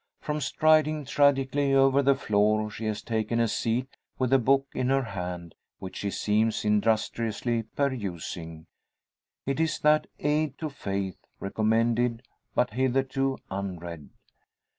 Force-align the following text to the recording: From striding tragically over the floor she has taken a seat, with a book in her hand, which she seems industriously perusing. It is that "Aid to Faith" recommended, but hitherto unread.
From 0.19 0.41
striding 0.41 1.05
tragically 1.05 1.75
over 1.75 2.01
the 2.01 2.15
floor 2.15 2.71
she 2.71 2.85
has 2.85 3.03
taken 3.03 3.39
a 3.39 3.47
seat, 3.47 3.97
with 4.17 4.33
a 4.33 4.39
book 4.39 4.65
in 4.73 4.89
her 4.89 5.03
hand, 5.03 5.53
which 5.77 5.97
she 5.97 6.09
seems 6.09 6.65
industriously 6.65 7.61
perusing. 7.61 8.65
It 9.45 9.59
is 9.59 9.77
that 9.81 10.07
"Aid 10.17 10.57
to 10.57 10.71
Faith" 10.71 11.19
recommended, 11.39 12.23
but 12.55 12.71
hitherto 12.71 13.37
unread. 13.51 14.09